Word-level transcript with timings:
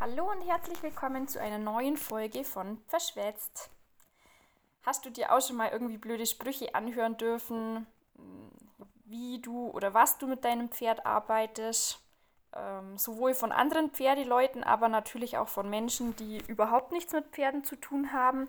Hallo 0.00 0.30
und 0.30 0.40
herzlich 0.48 0.82
willkommen 0.82 1.28
zu 1.28 1.38
einer 1.42 1.58
neuen 1.58 1.98
Folge 1.98 2.42
von 2.42 2.78
Verschwätzt. 2.86 3.68
Hast 4.82 5.04
du 5.04 5.10
dir 5.10 5.30
auch 5.30 5.42
schon 5.42 5.56
mal 5.56 5.68
irgendwie 5.70 5.98
blöde 5.98 6.24
Sprüche 6.24 6.74
anhören 6.74 7.18
dürfen, 7.18 7.86
wie 9.04 9.42
du 9.42 9.68
oder 9.68 9.92
was 9.92 10.16
du 10.16 10.26
mit 10.26 10.42
deinem 10.46 10.70
Pferd 10.70 11.04
arbeitest? 11.04 12.00
Ähm, 12.56 12.96
sowohl 12.96 13.34
von 13.34 13.52
anderen 13.52 13.90
Pferdeleuten, 13.90 14.64
aber 14.64 14.88
natürlich 14.88 15.36
auch 15.36 15.48
von 15.48 15.68
Menschen, 15.68 16.16
die 16.16 16.38
überhaupt 16.46 16.92
nichts 16.92 17.12
mit 17.12 17.26
Pferden 17.26 17.62
zu 17.62 17.76
tun 17.76 18.14
haben. 18.14 18.48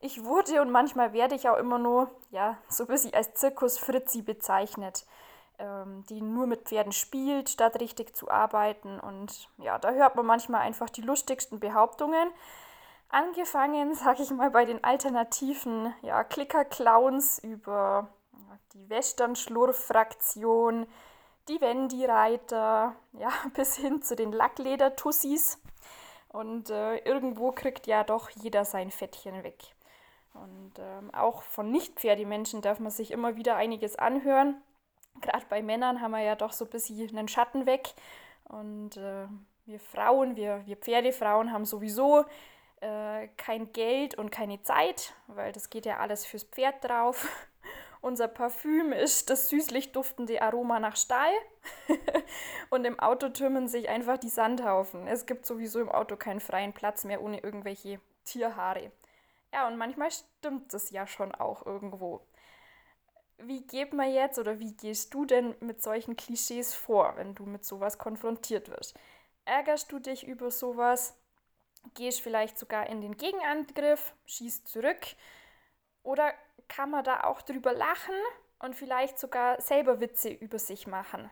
Ich 0.00 0.24
wurde 0.24 0.62
und 0.62 0.70
manchmal 0.70 1.12
werde 1.12 1.34
ich 1.34 1.46
auch 1.50 1.58
immer 1.58 1.78
nur, 1.78 2.10
ja, 2.30 2.56
so 2.70 2.84
ein 2.84 2.86
bisschen 2.86 3.12
als 3.12 3.34
Zirkus 3.34 3.76
Fritzi 3.76 4.22
bezeichnet 4.22 5.04
ähm, 5.60 6.04
die 6.08 6.22
nur 6.22 6.46
mit 6.46 6.62
Pferden 6.62 6.92
spielt, 6.92 7.50
statt 7.50 7.78
richtig 7.80 8.16
zu 8.16 8.30
arbeiten. 8.30 8.98
Und 8.98 9.48
ja, 9.58 9.78
da 9.78 9.90
hört 9.90 10.16
man 10.16 10.26
manchmal 10.26 10.62
einfach 10.62 10.88
die 10.90 11.02
lustigsten 11.02 11.60
Behauptungen. 11.60 12.30
Angefangen, 13.10 13.94
sag 13.96 14.20
ich 14.20 14.30
mal, 14.30 14.50
bei 14.50 14.64
den 14.64 14.82
alternativen 14.82 15.94
ja, 16.02 16.24
Klicker-Clowns 16.24 17.40
über 17.40 18.08
ja, 18.32 18.58
die 18.74 18.88
Western-Schlurf-Fraktion, 18.88 20.86
die 21.48 21.60
Wendy-Reiter, 21.60 22.94
ja, 23.12 23.30
bis 23.54 23.76
hin 23.76 24.02
zu 24.02 24.16
den 24.16 24.32
Lackleder-Tussis. 24.32 25.58
Und 26.28 26.70
äh, 26.70 26.98
irgendwo 26.98 27.52
kriegt 27.52 27.86
ja 27.86 28.04
doch 28.04 28.30
jeder 28.30 28.64
sein 28.64 28.90
Fettchen 28.90 29.42
weg. 29.42 29.74
Und 30.32 30.72
ähm, 30.78 31.12
auch 31.12 31.42
von 31.42 31.70
Nicht-Pferdemenschen 31.70 32.62
darf 32.62 32.78
man 32.78 32.92
sich 32.92 33.10
immer 33.10 33.36
wieder 33.36 33.56
einiges 33.56 33.96
anhören 33.96 34.62
gerade 35.20 35.46
bei 35.48 35.62
Männern 35.62 36.00
haben 36.00 36.12
wir 36.12 36.22
ja 36.22 36.36
doch 36.36 36.52
so 36.52 36.64
ein 36.64 36.70
bisschen 36.70 37.16
einen 37.16 37.28
Schatten 37.28 37.66
weg. 37.66 37.94
Und 38.44 38.96
äh, 38.96 39.26
wir 39.66 39.80
Frauen, 39.80 40.36
wir, 40.36 40.62
wir 40.66 40.76
Pferdefrauen 40.76 41.52
haben 41.52 41.64
sowieso 41.64 42.24
äh, 42.80 43.28
kein 43.36 43.72
Geld 43.72 44.16
und 44.16 44.30
keine 44.30 44.62
Zeit, 44.62 45.14
weil 45.26 45.52
das 45.52 45.70
geht 45.70 45.86
ja 45.86 45.98
alles 45.98 46.26
fürs 46.26 46.44
Pferd 46.44 46.84
drauf. 46.84 47.28
Unser 48.00 48.28
Parfüm 48.28 48.92
ist 48.92 49.28
das 49.28 49.50
süßlich 49.50 49.92
duftende 49.92 50.40
Aroma 50.40 50.80
nach 50.80 50.96
Stall. 50.96 51.32
und 52.70 52.86
im 52.86 52.98
Auto 52.98 53.28
türmen 53.28 53.68
sich 53.68 53.90
einfach 53.90 54.16
die 54.16 54.30
Sandhaufen. 54.30 55.06
Es 55.06 55.26
gibt 55.26 55.44
sowieso 55.44 55.80
im 55.80 55.90
Auto 55.90 56.16
keinen 56.16 56.40
freien 56.40 56.72
Platz 56.72 57.04
mehr 57.04 57.22
ohne 57.22 57.40
irgendwelche 57.40 58.00
Tierhaare. 58.24 58.90
Ja, 59.52 59.66
und 59.66 59.76
manchmal 59.76 60.10
stimmt 60.10 60.72
das 60.72 60.90
ja 60.90 61.06
schon 61.06 61.34
auch 61.34 61.66
irgendwo 61.66 62.22
wie 63.44 63.66
geht 63.66 63.92
man 63.92 64.12
jetzt 64.12 64.38
oder 64.38 64.58
wie 64.58 64.74
gehst 64.76 65.14
du 65.14 65.24
denn 65.24 65.54
mit 65.60 65.82
solchen 65.82 66.16
Klischees 66.16 66.74
vor, 66.74 67.14
wenn 67.16 67.34
du 67.34 67.44
mit 67.46 67.64
sowas 67.64 67.98
konfrontiert 67.98 68.68
wirst? 68.68 68.98
Ärgerst 69.44 69.90
du 69.92 69.98
dich 69.98 70.26
über 70.26 70.50
sowas? 70.50 71.16
Gehst 71.94 72.20
vielleicht 72.20 72.58
sogar 72.58 72.86
in 72.88 73.00
den 73.00 73.16
Gegenangriff, 73.16 74.14
schießt 74.26 74.68
zurück? 74.68 75.00
Oder 76.02 76.32
kann 76.68 76.90
man 76.90 77.04
da 77.04 77.24
auch 77.24 77.42
drüber 77.42 77.72
lachen 77.72 78.14
und 78.58 78.76
vielleicht 78.76 79.18
sogar 79.18 79.60
selber 79.60 80.00
Witze 80.00 80.30
über 80.30 80.58
sich 80.58 80.86
machen? 80.86 81.30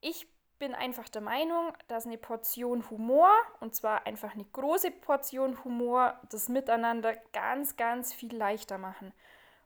Ich 0.00 0.28
bin 0.58 0.74
einfach 0.74 1.08
der 1.08 1.22
Meinung, 1.22 1.72
dass 1.88 2.06
eine 2.06 2.18
Portion 2.18 2.88
Humor, 2.90 3.30
und 3.60 3.74
zwar 3.74 4.06
einfach 4.06 4.34
eine 4.34 4.44
große 4.44 4.90
Portion 4.90 5.62
Humor, 5.64 6.18
das 6.30 6.48
Miteinander 6.48 7.14
ganz, 7.32 7.76
ganz 7.76 8.14
viel 8.14 8.34
leichter 8.34 8.78
machen. 8.78 9.12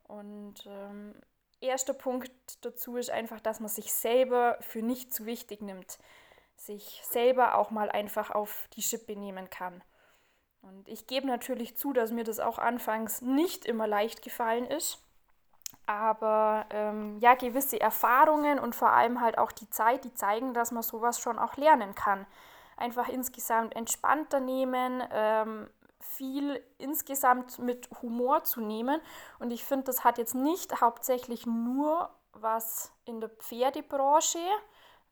Und 0.04 0.64
ähm, 0.66 1.14
erster 1.60 1.94
Punkt 1.94 2.32
dazu 2.64 2.96
ist 2.96 3.10
einfach, 3.10 3.40
dass 3.40 3.60
man 3.60 3.68
sich 3.68 3.92
selber 3.92 4.56
für 4.60 4.82
nicht 4.82 5.12
zu 5.12 5.26
wichtig 5.26 5.62
nimmt, 5.62 5.98
sich 6.56 7.00
selber 7.04 7.56
auch 7.56 7.70
mal 7.70 7.90
einfach 7.90 8.30
auf 8.30 8.68
die 8.74 8.82
Schippe 8.82 9.16
nehmen 9.16 9.50
kann. 9.50 9.82
Und 10.62 10.88
ich 10.88 11.06
gebe 11.06 11.26
natürlich 11.26 11.76
zu, 11.76 11.92
dass 11.92 12.12
mir 12.12 12.24
das 12.24 12.40
auch 12.40 12.58
anfangs 12.58 13.22
nicht 13.22 13.64
immer 13.64 13.86
leicht 13.86 14.22
gefallen 14.22 14.66
ist. 14.66 14.98
Aber 15.86 16.66
ähm, 16.70 17.18
ja, 17.18 17.34
gewisse 17.34 17.80
Erfahrungen 17.80 18.58
und 18.58 18.74
vor 18.74 18.90
allem 18.90 19.20
halt 19.20 19.38
auch 19.38 19.52
die 19.52 19.70
Zeit, 19.70 20.04
die 20.04 20.14
zeigen, 20.14 20.54
dass 20.54 20.70
man 20.70 20.82
sowas 20.82 21.20
schon 21.20 21.38
auch 21.38 21.56
lernen 21.56 21.94
kann. 21.94 22.26
Einfach 22.76 23.08
insgesamt 23.08 23.74
entspannter 23.74 24.40
nehmen, 24.40 25.02
ähm, 25.12 25.70
viel 26.00 26.62
insgesamt 26.78 27.58
mit 27.58 27.88
Humor 28.02 28.44
zu 28.44 28.60
nehmen. 28.60 29.00
Und 29.38 29.50
ich 29.50 29.64
finde, 29.64 29.84
das 29.84 30.04
hat 30.04 30.18
jetzt 30.18 30.34
nicht 30.34 30.80
hauptsächlich 30.80 31.46
nur 31.46 32.10
was 32.32 32.92
in 33.04 33.20
der 33.20 33.28
Pferdebranche 33.28 34.38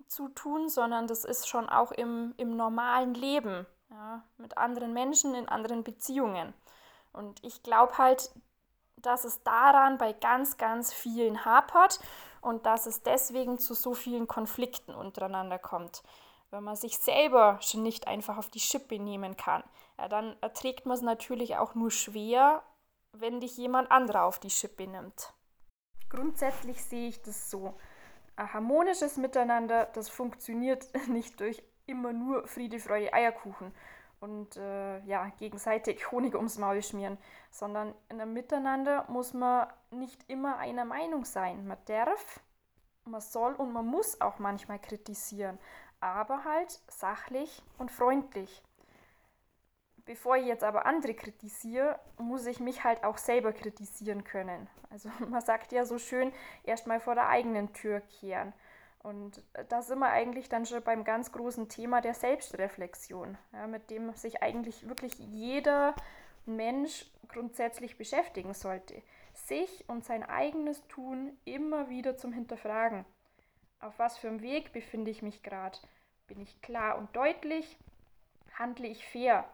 zu 0.06 0.28
tun, 0.28 0.68
sondern 0.68 1.06
das 1.06 1.24
ist 1.24 1.48
schon 1.48 1.68
auch 1.68 1.92
im, 1.92 2.34
im 2.36 2.56
normalen 2.56 3.14
Leben, 3.14 3.66
ja, 3.90 4.22
mit 4.36 4.56
anderen 4.56 4.92
Menschen, 4.92 5.34
in 5.34 5.48
anderen 5.48 5.84
Beziehungen. 5.84 6.54
Und 7.12 7.42
ich 7.44 7.62
glaube 7.62 7.98
halt, 7.98 8.30
dass 8.96 9.24
es 9.24 9.42
daran 9.42 9.98
bei 9.98 10.12
ganz, 10.12 10.56
ganz 10.56 10.92
vielen 10.92 11.44
hapert 11.44 12.00
und 12.40 12.66
dass 12.66 12.86
es 12.86 13.02
deswegen 13.02 13.58
zu 13.58 13.74
so 13.74 13.94
vielen 13.94 14.26
Konflikten 14.26 14.94
untereinander 14.94 15.58
kommt 15.58 16.02
wenn 16.50 16.64
man 16.64 16.76
sich 16.76 16.98
selber 16.98 17.58
schon 17.60 17.82
nicht 17.82 18.08
einfach 18.08 18.38
auf 18.38 18.48
die 18.48 18.60
Schippe 18.60 18.98
nehmen 18.98 19.36
kann, 19.36 19.62
ja, 19.98 20.08
dann 20.08 20.36
erträgt 20.40 20.86
man 20.86 20.96
es 20.96 21.02
natürlich 21.02 21.56
auch 21.56 21.74
nur 21.74 21.90
schwer, 21.90 22.62
wenn 23.12 23.40
dich 23.40 23.56
jemand 23.56 23.90
anderer 23.90 24.24
auf 24.24 24.38
die 24.38 24.50
Schippe 24.50 24.86
nimmt. 24.86 25.32
Grundsätzlich 26.08 26.82
sehe 26.82 27.08
ich 27.08 27.22
das 27.22 27.50
so. 27.50 27.74
Ein 28.36 28.52
harmonisches 28.52 29.16
Miteinander, 29.16 29.86
das 29.86 30.08
funktioniert 30.08 30.88
nicht 31.08 31.40
durch 31.40 31.62
immer 31.86 32.12
nur 32.12 32.46
Friede, 32.46 32.78
Freude, 32.78 33.12
Eierkuchen 33.12 33.74
und 34.20 34.56
äh, 34.56 35.00
ja, 35.04 35.30
gegenseitig 35.38 36.10
Honig 36.10 36.34
ums 36.34 36.58
Maul 36.58 36.82
schmieren, 36.82 37.18
sondern 37.50 37.94
in 38.08 38.20
einem 38.20 38.32
Miteinander 38.32 39.04
muss 39.08 39.32
man 39.32 39.68
nicht 39.90 40.28
immer 40.28 40.58
einer 40.58 40.84
Meinung 40.84 41.24
sein. 41.24 41.66
Man 41.66 41.78
darf, 41.86 42.40
man 43.04 43.20
soll 43.20 43.54
und 43.54 43.72
man 43.72 43.86
muss 43.86 44.20
auch 44.20 44.38
manchmal 44.38 44.78
kritisieren 44.78 45.58
aber 46.00 46.44
halt 46.44 46.80
sachlich 46.88 47.62
und 47.78 47.90
freundlich. 47.90 48.62
Bevor 50.04 50.36
ich 50.36 50.46
jetzt 50.46 50.64
aber 50.64 50.86
andere 50.86 51.14
kritisiere, 51.14 51.98
muss 52.16 52.46
ich 52.46 52.60
mich 52.60 52.82
halt 52.82 53.04
auch 53.04 53.18
selber 53.18 53.52
kritisieren 53.52 54.24
können. 54.24 54.68
Also 54.90 55.10
man 55.28 55.42
sagt 55.42 55.72
ja 55.72 55.84
so 55.84 55.98
schön, 55.98 56.32
erstmal 56.64 57.00
vor 57.00 57.14
der 57.14 57.28
eigenen 57.28 57.72
Tür 57.72 58.00
kehren. 58.00 58.52
Und 59.02 59.42
da 59.68 59.82
sind 59.82 60.00
wir 60.00 60.10
eigentlich 60.10 60.48
dann 60.48 60.66
schon 60.66 60.82
beim 60.82 61.04
ganz 61.04 61.30
großen 61.30 61.68
Thema 61.68 62.00
der 62.00 62.14
Selbstreflexion, 62.14 63.38
ja, 63.52 63.66
mit 63.66 63.90
dem 63.90 64.12
sich 64.14 64.42
eigentlich 64.42 64.88
wirklich 64.88 65.18
jeder 65.18 65.94
Mensch 66.46 67.06
grundsätzlich 67.28 67.96
beschäftigen 67.96 68.54
sollte. 68.54 69.02
Sich 69.34 69.84
und 69.88 70.04
sein 70.04 70.24
eigenes 70.24 70.86
Tun 70.88 71.38
immer 71.44 71.88
wieder 71.90 72.16
zum 72.16 72.32
Hinterfragen 72.32 73.04
auf 73.80 73.98
was 73.98 74.18
für 74.18 74.28
einem 74.28 74.42
Weg 74.42 74.72
befinde 74.72 75.10
ich 75.10 75.22
mich 75.22 75.42
gerade? 75.42 75.78
Bin 76.26 76.40
ich 76.40 76.60
klar 76.60 76.98
und 76.98 77.14
deutlich? 77.14 77.76
Handle 78.54 78.88
ich 78.88 79.04
fair? 79.06 79.48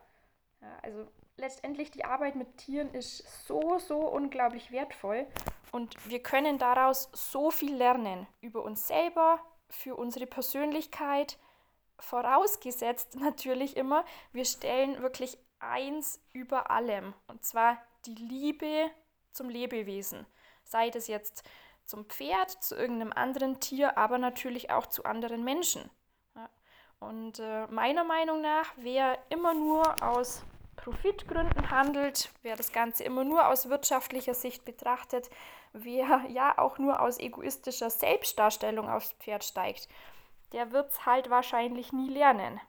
Ja, 0.60 0.78
also 0.82 1.06
letztendlich 1.36 1.90
die 1.90 2.04
Arbeit 2.04 2.36
mit 2.36 2.56
Tieren 2.56 2.92
ist 2.94 3.46
so, 3.46 3.78
so 3.78 3.98
unglaublich 3.98 4.70
wertvoll 4.70 5.26
und 5.72 6.08
wir 6.08 6.22
können 6.22 6.58
daraus 6.58 7.10
so 7.12 7.50
viel 7.50 7.74
lernen 7.74 8.26
über 8.40 8.62
uns 8.62 8.86
selber, 8.86 9.40
für 9.68 9.96
unsere 9.96 10.26
Persönlichkeit, 10.26 11.38
vorausgesetzt 11.98 13.16
natürlich 13.20 13.76
immer, 13.76 14.04
wir 14.32 14.44
stellen 14.44 15.02
wirklich 15.02 15.38
eins 15.58 16.20
über 16.32 16.70
allem 16.70 17.14
und 17.26 17.44
zwar 17.44 17.78
die 18.06 18.14
Liebe 18.14 18.90
zum 19.32 19.48
Lebewesen. 19.48 20.26
Sei 20.62 20.90
das 20.90 21.08
jetzt 21.08 21.42
zum 21.84 22.06
Pferd, 22.06 22.50
zu 22.62 22.76
irgendeinem 22.76 23.12
anderen 23.12 23.60
Tier, 23.60 23.98
aber 23.98 24.18
natürlich 24.18 24.70
auch 24.70 24.86
zu 24.86 25.04
anderen 25.04 25.44
Menschen. 25.44 25.90
Und 27.00 27.38
äh, 27.38 27.66
meiner 27.66 28.04
Meinung 28.04 28.40
nach, 28.40 28.72
wer 28.76 29.18
immer 29.28 29.52
nur 29.52 30.02
aus 30.02 30.42
Profitgründen 30.76 31.70
handelt, 31.70 32.30
wer 32.42 32.56
das 32.56 32.72
Ganze 32.72 33.04
immer 33.04 33.24
nur 33.24 33.48
aus 33.48 33.68
wirtschaftlicher 33.68 34.34
Sicht 34.34 34.64
betrachtet, 34.64 35.28
wer 35.72 36.24
ja 36.28 36.58
auch 36.58 36.78
nur 36.78 37.00
aus 37.00 37.18
egoistischer 37.18 37.90
Selbstdarstellung 37.90 38.88
aufs 38.88 39.12
Pferd 39.12 39.44
steigt, 39.44 39.88
der 40.52 40.72
wird 40.72 40.90
es 40.90 41.04
halt 41.06 41.30
wahrscheinlich 41.30 41.92
nie 41.92 42.08
lernen. 42.08 42.60